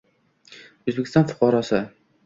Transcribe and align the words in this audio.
O'zbekiston 0.93 1.31
fuqarosi 1.33 1.85